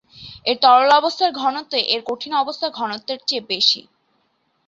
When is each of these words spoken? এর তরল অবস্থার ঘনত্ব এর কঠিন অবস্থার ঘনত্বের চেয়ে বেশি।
এর 0.45 0.57
তরল 0.63 0.89
অবস্থার 0.99 1.31
ঘনত্ব 1.41 1.73
এর 1.93 2.01
কঠিন 2.09 2.31
অবস্থার 2.35 2.71
ঘনত্বের 2.79 3.19
চেয়ে 3.27 3.47
বেশি। 3.51 3.81